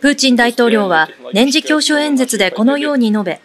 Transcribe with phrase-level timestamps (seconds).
[0.00, 3.40] プーチン大統領は年次教書演説でこのように述べ、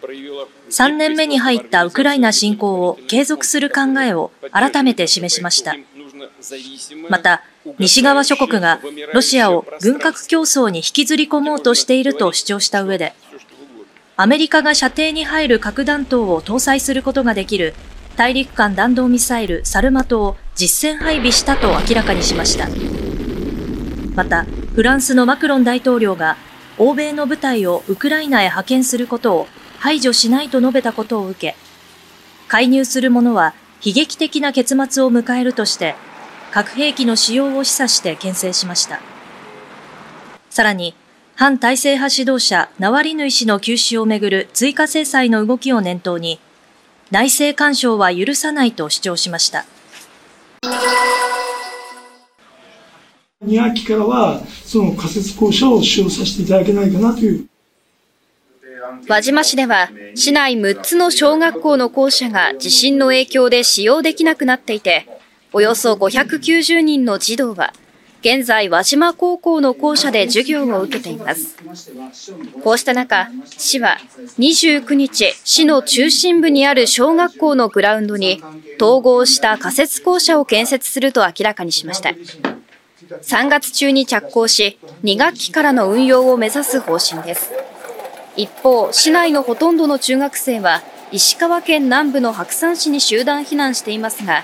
[0.69, 5.75] 3年目に入ったウクライナ侵攻を継続する考えを改めて示しました。
[7.09, 7.43] また、
[7.79, 8.79] 西側諸国が
[9.13, 13.13] ロシアを軍拡競争に引きずり込もうとしていると主張した上で、
[14.15, 17.73] アメリカが射程に入る核弾頭を搭載することができる
[18.15, 22.67] 大陸間弾道ミサイルサルマトを実戦配備したと明らかにしました。
[24.15, 24.47] また、
[24.77, 26.37] フランスのマクロン大統領が
[26.77, 29.47] 欧米の部隊をウクライナへ派遣することを
[29.79, 31.55] 排除しないと述べたことを受け、
[32.47, 35.95] 介入する者は悲劇的な結末を迎えるとして、
[36.51, 38.99] 核兵器の使用を示唆して牽制しました。
[40.51, 40.93] さらに、
[41.35, 46.39] 反体制派指導者ナワリヌイ氏の休止をめぐる追加制裁の動きを念頭に、
[47.09, 49.65] 内政干渉は許さないと主張しました。
[53.47, 57.47] 2学期からは、その仮設校舎を使用させていただけないかなという。
[59.07, 65.07] 輪島市では、市内6つの小学校の校舎が地震の影響で使用できなくなっていて、
[65.53, 67.73] およそ590人の児童は、
[68.21, 71.55] 現在輪島高校の校舎で授業を受けています。
[72.63, 73.97] こうした中、市は
[74.39, 78.43] 29日、市の中心部にある小学校のグラウンドに
[78.81, 82.13] 統合した仮設校舎を建設すると明らかにしました。
[83.07, 87.51] 3月中に着工し、2学期からの運用を目指す方針です。
[88.35, 94.43] 一方、市内のほとんどの中学生は、石川県南部の白山市に集団避難していますが、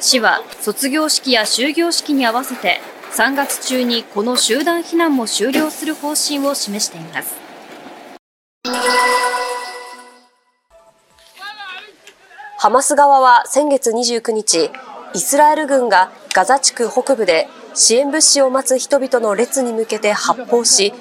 [0.00, 2.80] 市は卒業式や終業式に合わせて
[3.12, 7.36] 3月中にこの集団避難も終了する方針を示しています。
[12.58, 14.70] ハマス側は先月29日、
[15.14, 20.92] イスラエル軍がガザ地区北部で支援物資を待つ人々の列に向けて発砲し、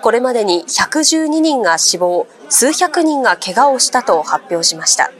[0.00, 5.10] これまでに112人が死亡、数百人が怪我をしたと発表しました。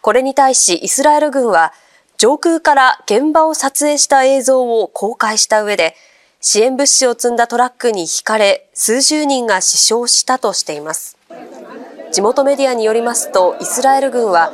[0.00, 1.72] これに対しイスラエル軍は、
[2.18, 5.94] 上空から現場を撮影した映像を公開した上で、
[6.40, 11.16] 支援物資を積んだトラックに引かれ、数十人が死傷したとしています。
[12.12, 14.52] 地元メディアによりますと、イスラエル軍は、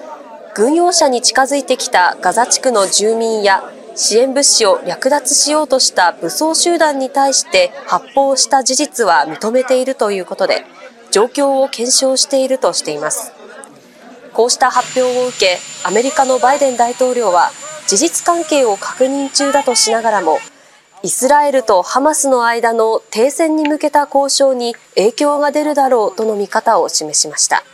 [0.54, 10.64] 軍用車に近づいてきたガザ地区の住民や支援物資を略奪しようとした武装集団に対して発砲した事実は認めているということで、
[11.10, 13.32] 状況を検証しているとしています。
[14.32, 17.50] こうした発表を受け、アメリカのバイデン大統領は
[17.88, 20.38] 事実関係を確認中だとしながらも、
[21.02, 27.64] イスラエルとハマスの間の停戦に向けた交渉に影響が出るだろうとの見方を示しました。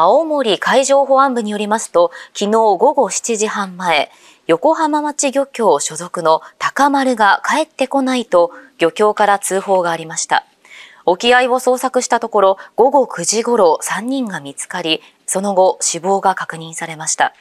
[0.00, 4.12] 青森海上保安部によりますと、昨日午後7時半前、
[4.46, 10.44] 横浜町漁協所属の高丸が帰ってこないと漁協から通報がありました。
[11.04, 17.34] 沖合を捜索したところ、午後9時頃3人が見つかり、その後死亡が確認されました。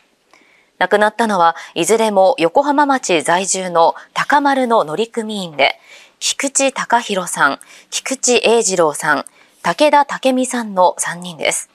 [0.79, 5.79] 亡くなったのは、いずれも横浜町在住の高丸の乗組員で、
[6.19, 7.59] 菊池隆弘さん、
[7.91, 9.25] 菊池英二郎さん、
[9.61, 11.69] 武田武美さんの3人です。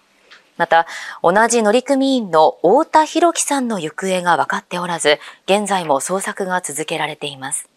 [0.57, 0.87] また、
[1.23, 7.72] 同じ乗組員の太田博樹さんの行方が分かっておらず、現在も捜索が続けられています。